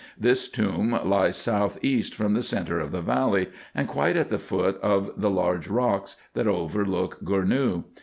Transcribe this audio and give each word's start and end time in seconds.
This 0.19 0.47
tomb 0.49 0.99
lies 1.03 1.37
south 1.37 1.77
east 1.83 2.15
from 2.15 2.33
the 2.33 2.41
centre 2.41 2.79
of 2.79 2.89
the 2.91 3.03
valley, 3.03 3.49
and 3.75 3.87
quite 3.87 4.15
at 4.17 4.29
the 4.29 4.39
foot 4.39 4.79
of 4.81 5.11
the 5.15 5.29
large 5.29 5.67
rocks, 5.67 6.17
that 6.33 6.47
overlook 6.47 7.19
Gournou. 7.23 7.83